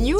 news 0.00 0.16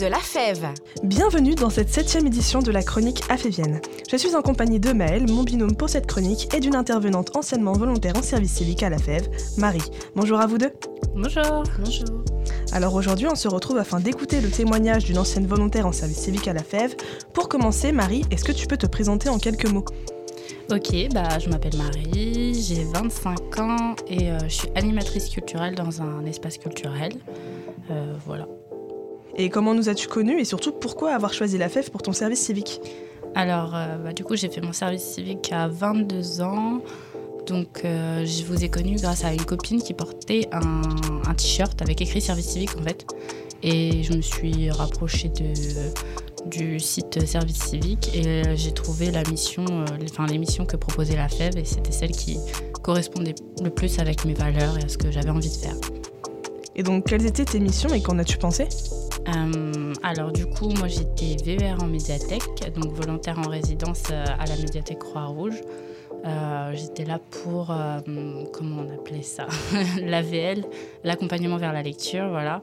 de 0.00 0.06
la 0.06 0.18
Fève. 0.18 0.68
Bienvenue 1.02 1.56
dans 1.56 1.70
cette 1.70 1.88
septième 1.88 2.26
édition 2.26 2.60
de 2.60 2.70
la 2.70 2.84
chronique 2.84 3.22
afévienne. 3.28 3.80
Je 4.08 4.16
suis 4.16 4.36
en 4.36 4.42
compagnie 4.42 4.78
de 4.78 4.92
Maëlle, 4.92 5.28
mon 5.28 5.42
binôme 5.42 5.74
pour 5.76 5.88
cette 5.88 6.06
chronique, 6.06 6.54
et 6.54 6.60
d'une 6.60 6.76
intervenante 6.76 7.36
anciennement 7.36 7.72
volontaire 7.72 8.16
en 8.16 8.22
service 8.22 8.52
civique 8.52 8.84
à 8.84 8.90
la 8.90 8.98
Fève, 8.98 9.28
Marie. 9.58 9.82
Bonjour 10.14 10.38
à 10.38 10.46
vous 10.46 10.58
deux. 10.58 10.72
Bonjour. 11.16 11.64
Bonjour. 11.78 12.24
Alors 12.70 12.94
aujourd'hui, 12.94 13.26
on 13.26 13.34
se 13.34 13.48
retrouve 13.48 13.78
afin 13.78 13.98
d'écouter 13.98 14.40
le 14.40 14.50
témoignage 14.50 15.04
d'une 15.04 15.18
ancienne 15.18 15.48
volontaire 15.48 15.86
en 15.86 15.92
service 15.92 16.18
civique 16.18 16.46
à 16.46 16.52
la 16.52 16.62
Fève. 16.62 16.94
Pour 17.32 17.48
commencer, 17.48 17.90
Marie, 17.90 18.24
est-ce 18.30 18.44
que 18.44 18.52
tu 18.52 18.68
peux 18.68 18.76
te 18.76 18.86
présenter 18.86 19.30
en 19.30 19.38
quelques 19.38 19.66
mots? 19.66 19.84
Ok, 20.70 20.94
bah, 21.12 21.40
je 21.40 21.50
m'appelle 21.50 21.76
Marie, 21.76 22.54
j'ai 22.54 22.84
25 22.84 23.58
ans 23.58 23.96
et 24.08 24.30
euh, 24.30 24.38
je 24.44 24.54
suis 24.54 24.68
animatrice 24.76 25.28
culturelle 25.28 25.74
dans 25.74 26.00
un 26.02 26.24
espace 26.24 26.56
culturel. 26.56 27.12
Euh, 27.90 28.14
voilà. 28.24 28.46
Et 29.36 29.48
comment 29.50 29.74
nous 29.74 29.88
as-tu 29.88 30.08
connus 30.08 30.40
et 30.40 30.44
surtout 30.44 30.72
pourquoi 30.72 31.12
avoir 31.12 31.32
choisi 31.32 31.58
la 31.58 31.68
FEF 31.68 31.90
pour 31.90 32.02
ton 32.02 32.12
service 32.12 32.40
civique 32.40 32.80
Alors, 33.34 33.74
euh, 33.74 33.98
bah, 33.98 34.12
du 34.12 34.24
coup, 34.24 34.36
j'ai 34.36 34.48
fait 34.48 34.60
mon 34.60 34.72
service 34.72 35.02
civique 35.02 35.50
à 35.52 35.68
22 35.68 36.40
ans. 36.40 36.80
Donc, 37.46 37.82
je 37.84 38.44
vous 38.44 38.64
ai 38.64 38.70
connu 38.70 38.96
grâce 38.96 39.22
à 39.22 39.34
une 39.34 39.44
copine 39.44 39.82
qui 39.82 39.92
portait 39.92 40.48
un, 40.50 40.80
un 41.28 41.34
t-shirt 41.34 41.82
avec 41.82 42.00
écrit 42.00 42.22
service 42.22 42.46
civique 42.46 42.74
en 42.80 42.82
fait. 42.82 43.06
Et 43.62 44.02
je 44.02 44.14
me 44.14 44.22
suis 44.22 44.70
rapprochée 44.70 45.28
de, 45.28 45.52
du 46.46 46.78
site 46.78 47.24
service 47.26 47.58
civique 47.58 48.10
et 48.14 48.26
euh, 48.26 48.56
j'ai 48.56 48.72
trouvé 48.72 49.10
la 49.10 49.22
mission, 49.24 49.64
euh, 49.68 49.84
enfin 50.10 50.26
les 50.26 50.38
missions 50.38 50.66
que 50.66 50.76
proposait 50.76 51.16
la 51.16 51.28
FEV 51.28 51.58
et 51.58 51.64
c'était 51.64 51.92
celle 51.92 52.12
qui 52.12 52.38
correspondait 52.82 53.34
le 53.62 53.70
plus 53.70 53.98
avec 53.98 54.24
mes 54.24 54.34
valeurs 54.34 54.78
et 54.78 54.84
à 54.84 54.88
ce 54.88 54.98
que 54.98 55.10
j'avais 55.10 55.30
envie 55.30 55.48
de 55.48 55.56
faire. 55.56 55.76
Et 56.76 56.82
donc 56.82 57.06
quelles 57.06 57.24
étaient 57.26 57.44
tes 57.44 57.60
missions 57.60 57.92
et 57.94 58.02
qu'en 58.02 58.18
as-tu 58.18 58.36
pensé? 58.36 58.68
Euh, 59.28 59.92
alors 60.02 60.32
du 60.32 60.46
coup, 60.46 60.68
moi 60.70 60.88
j'étais 60.88 61.36
VER 61.44 61.76
en 61.80 61.86
médiathèque, 61.86 62.72
donc 62.74 62.92
volontaire 62.92 63.38
en 63.38 63.48
résidence 63.48 64.10
à 64.10 64.44
la 64.44 64.56
médiathèque 64.56 64.98
Croix-Rouge. 64.98 65.60
j'étais 66.72 67.04
là 67.04 67.18
pour, 67.18 67.74
comment 68.52 68.82
on 68.82 68.94
appelait 68.94 69.22
ça 69.22 69.46
L'AVL, 70.02 70.64
l'accompagnement 71.04 71.56
vers 71.56 71.72
la 71.72 71.82
lecture, 71.82 72.28
voilà. 72.28 72.62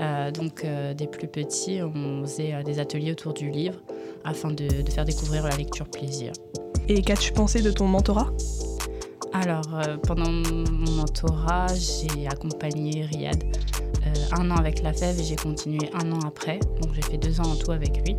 Euh, 0.00 0.30
donc 0.30 0.64
euh, 0.64 0.94
des 0.94 1.06
plus 1.06 1.28
petits, 1.28 1.80
on 1.82 2.22
faisait 2.22 2.54
euh, 2.54 2.62
des 2.62 2.78
ateliers 2.78 3.12
autour 3.12 3.34
du 3.34 3.50
livre 3.50 3.78
afin 4.24 4.50
de, 4.50 4.68
faire 4.90 5.04
découvrir 5.04 5.44
la 5.44 5.56
lecture 5.56 5.86
plaisir. 5.88 6.32
Et 6.88 7.02
qu'as-tu 7.02 7.32
pensé 7.32 7.62
de 7.62 7.70
ton 7.70 7.86
mentorat? 7.86 8.30
Alors, 9.32 9.80
pendant 10.06 10.30
mon 10.30 10.64
mentorat, 10.96 11.68
j'ai 11.68 12.26
accompagné 12.26 13.06
Riyad 13.06 13.42
un 14.38 14.50
an 14.50 14.56
avec 14.56 14.82
la 14.82 14.92
FEV 14.92 15.20
et 15.20 15.24
j'ai 15.24 15.36
continué 15.36 15.90
un 15.94 16.10
an 16.12 16.20
après. 16.26 16.58
Donc 16.80 16.92
j'ai 16.94 17.02
fait 17.02 17.18
deux 17.18 17.40
ans 17.40 17.44
en 17.52 17.56
tout 17.56 17.72
avec 17.72 17.98
lui. 18.06 18.16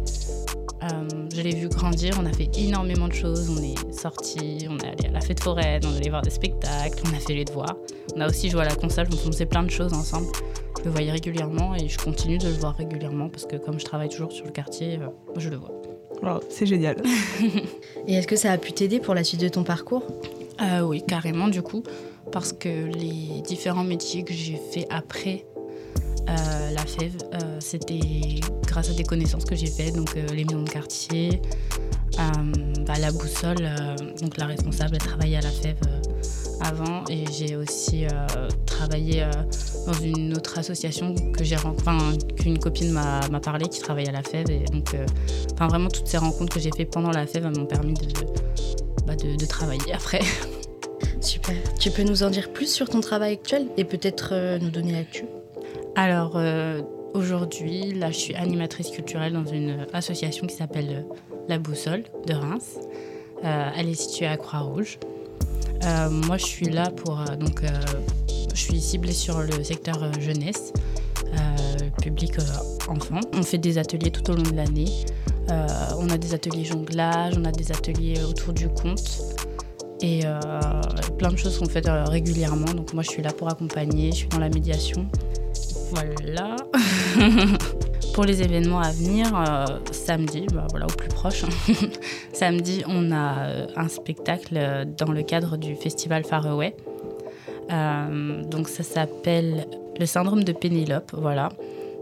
je 1.36 1.42
l'ai 1.42 1.56
vu 1.56 1.68
grandir, 1.70 2.14
on 2.22 2.26
a 2.26 2.34
fait 2.34 2.50
énormément 2.58 3.08
de 3.08 3.14
choses. 3.14 3.50
On 3.50 3.62
est 3.64 3.94
sortis, 3.94 4.68
on 4.70 4.78
est 4.80 4.88
allé 4.88 5.08
à 5.10 5.12
la 5.12 5.22
fête 5.22 5.40
foraine, 5.42 5.82
on 5.86 5.94
est 5.94 5.98
allé 5.98 6.10
voir 6.10 6.22
des 6.22 6.30
spectacles, 6.30 7.02
on 7.06 7.16
a 7.16 7.20
fait 7.20 7.34
les 7.34 7.46
devoirs. 7.46 7.76
On 8.16 8.22
a 8.22 8.28
aussi 8.28 8.50
joué 8.50 8.62
à 8.62 8.66
la 8.66 8.76
console, 8.76 9.08
on 9.12 9.32
faisait 9.32 9.46
plein 9.46 9.64
de 9.64 9.72
choses 9.72 9.94
ensemble. 9.94 10.28
Je 10.80 10.86
le 10.86 10.92
voyais 10.92 11.12
régulièrement 11.12 11.76
et 11.76 11.88
je 11.88 11.98
continue 11.98 12.38
de 12.38 12.48
le 12.48 12.54
voir 12.54 12.76
régulièrement 12.76 13.30
parce 13.30 13.46
que 13.46 13.56
comme 13.56 13.80
je 13.80 13.86
travaille 13.86 14.10
toujours 14.10 14.32
sur 14.32 14.46
le 14.46 14.52
quartier, 14.52 15.00
euh, 15.00 15.08
je 15.38 15.50
le 15.50 15.56
vois. 15.56 16.42
c'est 16.50 16.66
génial. 16.66 16.98
et 18.08 18.14
est-ce 18.16 18.28
que 18.28 18.36
ça 18.36 18.52
a 18.52 18.58
pu 18.58 18.74
t'aider 18.74 19.00
pour 19.00 19.16
la 19.16 19.24
suite 19.24 19.40
de 19.42 19.48
ton 19.48 19.64
parcours? 19.64 20.04
Euh, 20.62 20.82
Oui, 20.82 21.02
carrément 21.08 21.48
du 21.48 21.62
coup, 21.62 21.84
parce 22.32 22.52
que 22.54 22.68
les 22.68 23.42
différents 23.48 23.84
métiers 23.84 24.24
que 24.24 24.34
j'ai 24.34 24.60
fait 24.72 24.86
après 24.90 25.46
euh, 26.30 26.72
la 26.72 26.86
FEV, 26.86 27.18
c'était 27.60 28.00
grâce 28.66 28.90
à 28.90 28.94
des 28.94 29.04
connaissances 29.04 29.46
que 29.46 29.56
j'ai 29.56 29.68
faites, 29.68 29.96
donc 29.96 30.16
les 30.16 30.46
maisons 30.46 30.64
de 30.64 30.70
quartier, 30.70 31.42
bah, 32.18 32.94
la 33.00 33.12
boussole, 33.12 33.70
donc 34.22 34.38
la 34.38 34.46
responsable, 34.46 34.92
elle 34.94 35.08
travaillait 35.08 35.38
à 35.38 35.42
la 35.42 35.52
FEV 35.52 35.76
avant 36.62 37.04
et 37.10 37.26
j'ai 37.32 37.56
aussi 37.56 38.06
travaillé 38.66 39.26
dans 39.86 39.94
une 39.94 40.34
autre 40.36 40.58
association 40.58 41.14
que 41.34 41.44
j'ai 41.44 41.58
qu'une 42.38 42.60
copine 42.60 42.92
m'a 42.92 43.40
parlé 43.40 43.68
qui 43.68 43.82
travaille 43.82 44.08
à 44.08 44.12
la 44.12 44.24
FEV 44.24 44.50
et 44.50 44.66
donc 44.66 44.94
euh, 44.94 45.06
vraiment 45.60 45.90
toutes 45.90 46.08
ces 46.08 46.18
rencontres 46.18 46.54
que 46.54 46.60
j'ai 46.60 46.72
fait 46.76 46.86
pendant 46.86 47.12
la 47.12 47.26
FEV 47.26 47.46
m'ont 47.58 47.66
permis 47.66 47.94
de, 47.94 48.08
bah, 49.06 49.16
de, 49.16 49.46
travailler 49.46 49.94
après. 49.94 50.22
Super. 51.22 51.56
Tu 51.80 51.92
peux 51.92 52.04
nous 52.04 52.24
en 52.24 52.30
dire 52.30 52.52
plus 52.52 52.72
sur 52.72 52.90
ton 52.90 53.02
travail 53.02 53.34
actuel 53.34 53.68
et 53.78 53.84
peut-être 53.84 54.30
euh, 54.32 54.60
nous 54.60 54.70
donner 54.70 54.94
l'actu? 54.94 55.26
Alors 55.96 56.34
euh, 56.36 56.82
aujourd'hui, 57.14 57.94
là 57.94 58.12
je 58.12 58.18
suis 58.18 58.36
animatrice 58.36 58.90
culturelle 58.90 59.34
dans 59.34 59.46
une 59.46 59.86
association 59.94 60.48
qui 60.48 60.56
s'appelle 60.56 61.06
La 61.48 61.60
Boussole 61.60 62.04
de 62.28 62.34
Reims. 62.34 62.80
elle 63.44 63.90
est 63.90 63.94
située 63.94 64.28
à 64.28 64.38
Croix-Rouge. 64.38 65.00
moi 66.10 66.38
je 66.38 66.46
suis 66.46 66.70
là 66.70 66.90
pour 66.90 67.24
donc 67.40 67.62
je 68.54 68.62
suis 68.62 68.80
ciblée 68.80 69.14
sur 69.14 69.42
le 69.42 69.64
secteur 69.64 70.02
euh, 70.04 70.12
jeunesse, 70.20 70.74
euh, 71.34 71.90
public 72.02 72.38
euh, 72.40 72.92
enfant. 72.92 73.20
On 73.34 73.44
fait 73.44 73.58
des 73.58 73.78
ateliers 73.78 74.12
tout 74.12 74.30
au 74.32 74.36
long 74.36 74.44
de 74.44 74.56
l'année. 74.56 75.06
on 75.98 76.10
a 76.10 76.18
des 76.18 76.34
ateliers 76.34 76.64
jonglage, 76.64 77.34
on 77.38 77.46
a 77.46 77.52
des 77.52 77.72
ateliers 77.72 78.22
autour 78.24 78.54
du 78.54 78.70
conte 78.70 79.22
et 80.02 80.22
plein 81.18 81.32
de 81.32 81.38
choses 81.38 81.58
qu'on 81.60 81.70
fait 81.70 81.88
régulièrement. 81.88 82.74
Donc 82.74 82.94
moi 82.94 83.04
je 83.04 83.10
suis 83.10 83.22
là 83.22 83.32
pour 83.32 83.50
accompagner, 83.50 84.12
je 84.12 84.18
suis 84.18 84.28
dans 84.28 84.40
la 84.40 84.50
médiation. 84.50 85.08
Voilà. 85.94 86.56
pour 88.14 88.26
les 88.26 88.42
événements 88.42 88.80
à 88.80 88.92
venir, 88.92 89.28
samedi, 89.92 90.46
bah 90.54 90.68
voilà, 90.70 90.86
au 90.86 90.92
plus 90.92 91.10
proche, 91.10 91.46
samedi, 92.34 92.84
on 92.88 93.12
a 93.12 93.68
un 93.76 93.88
spectacle 93.88 94.86
dans 94.98 95.12
le 95.12 95.24
cadre 95.24 95.58
du 95.58 95.76
festival 95.76 96.24
Faraway. 96.24 96.76
Euh, 97.72 98.44
donc 98.44 98.68
ça 98.68 98.84
s'appelle 98.84 99.68
le 100.00 100.06
syndrome 100.06 100.44
de 100.44 100.52
Pénélope, 100.52 101.12
voilà. 101.14 101.50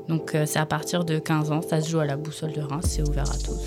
Donc 0.07 0.35
euh, 0.35 0.45
c'est 0.45 0.59
à 0.59 0.65
partir 0.65 1.05
de 1.05 1.19
15 1.19 1.51
ans, 1.51 1.61
ça 1.61 1.81
se 1.81 1.89
joue 1.89 1.99
à 1.99 2.05
la 2.05 2.17
boussole 2.17 2.53
de 2.53 2.61
Reims, 2.61 2.85
c'est 2.87 3.07
ouvert 3.07 3.29
à 3.29 3.37
tous. 3.37 3.63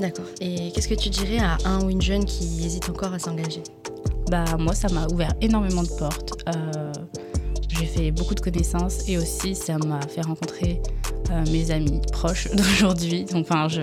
D'accord. 0.00 0.26
Et 0.40 0.70
qu'est-ce 0.72 0.88
que 0.88 0.94
tu 0.94 1.08
dirais 1.08 1.38
à 1.38 1.56
un 1.64 1.84
ou 1.84 1.90
une 1.90 2.02
jeune 2.02 2.24
qui 2.24 2.64
hésite 2.64 2.88
encore 2.88 3.12
à 3.12 3.18
s'engager? 3.18 3.62
Bah 4.30 4.44
moi 4.58 4.74
ça 4.74 4.88
m'a 4.92 5.06
ouvert 5.08 5.32
énormément 5.40 5.82
de 5.82 5.88
portes. 5.88 6.34
Euh, 6.48 6.92
j'ai 7.78 7.86
fait 7.86 8.10
beaucoup 8.10 8.34
de 8.34 8.40
connaissances 8.40 9.08
et 9.08 9.18
aussi 9.18 9.54
ça 9.54 9.78
m'a 9.78 10.00
fait 10.02 10.22
rencontrer 10.22 10.80
mes 11.50 11.70
amis 11.70 12.00
proches 12.12 12.48
d'aujourd'hui. 12.54 13.24
Donc 13.24 13.46
enfin 13.50 13.68
je, 13.68 13.82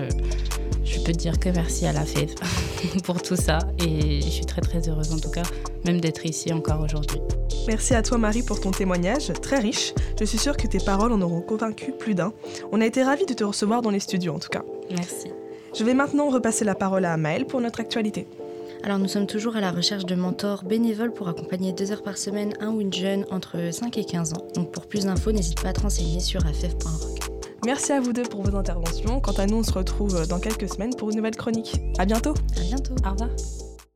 je 0.84 1.00
peux 1.00 1.12
dire 1.12 1.38
que 1.38 1.48
merci 1.48 1.86
à 1.86 1.92
la 1.92 2.04
FEV 2.04 2.34
pour 3.04 3.22
tout 3.22 3.36
ça 3.36 3.58
et 3.78 4.20
je 4.20 4.28
suis 4.28 4.46
très 4.46 4.60
très 4.60 4.88
heureuse 4.88 5.12
en 5.12 5.18
tout 5.18 5.30
cas 5.30 5.44
même 5.84 6.00
d'être 6.00 6.26
ici 6.26 6.52
encore 6.52 6.80
aujourd'hui. 6.80 7.20
Merci 7.66 7.94
à 7.94 8.02
toi 8.02 8.18
Marie 8.18 8.42
pour 8.42 8.60
ton 8.60 8.70
témoignage, 8.70 9.32
très 9.42 9.58
riche. 9.58 9.92
Je 10.18 10.24
suis 10.24 10.38
sûre 10.38 10.56
que 10.56 10.66
tes 10.66 10.78
paroles 10.78 11.12
en 11.12 11.20
auront 11.20 11.40
convaincu 11.40 11.92
plus 11.92 12.14
d'un. 12.14 12.32
On 12.72 12.80
a 12.80 12.86
été 12.86 13.02
ravis 13.02 13.26
de 13.26 13.34
te 13.34 13.44
recevoir 13.44 13.82
dans 13.82 13.90
les 13.90 14.00
studios 14.00 14.34
en 14.34 14.38
tout 14.38 14.48
cas. 14.48 14.62
Merci. 14.90 15.30
Je 15.76 15.84
vais 15.84 15.94
maintenant 15.94 16.30
repasser 16.30 16.64
la 16.64 16.74
parole 16.74 17.04
à 17.04 17.16
Maëlle 17.16 17.46
pour 17.46 17.60
notre 17.60 17.80
actualité. 17.80 18.26
Alors 18.82 18.98
nous 18.98 19.08
sommes 19.08 19.26
toujours 19.26 19.56
à 19.56 19.60
la 19.60 19.72
recherche 19.72 20.04
de 20.04 20.14
mentors 20.14 20.64
bénévoles 20.64 21.12
pour 21.12 21.28
accompagner 21.28 21.72
deux 21.72 21.92
heures 21.92 22.02
par 22.02 22.18
semaine 22.18 22.54
un 22.60 22.70
ou 22.70 22.80
une 22.80 22.92
jeune 22.92 23.24
entre 23.30 23.72
5 23.72 23.98
et 23.98 24.04
15 24.04 24.34
ans. 24.34 24.46
Donc 24.54 24.72
pour 24.72 24.86
plus 24.86 25.04
d'infos, 25.04 25.32
n'hésite 25.32 25.60
pas 25.60 25.70
à 25.70 25.72
te 25.72 25.80
renseigner 25.80 26.20
sur 26.20 26.46
afef.org. 26.46 27.18
Merci 27.64 27.92
à 27.92 28.00
vous 28.00 28.12
deux 28.12 28.22
pour 28.22 28.42
vos 28.42 28.56
interventions. 28.56 29.20
Quant 29.20 29.32
à 29.32 29.46
nous, 29.46 29.56
on 29.56 29.62
se 29.62 29.72
retrouve 29.72 30.26
dans 30.28 30.38
quelques 30.38 30.68
semaines 30.68 30.94
pour 30.94 31.10
une 31.10 31.16
nouvelle 31.16 31.36
chronique. 31.36 31.80
À 31.98 32.04
bientôt. 32.04 32.34
À 32.56 32.60
bientôt. 32.60 32.94
Au 33.04 33.10
revoir. 33.10 33.30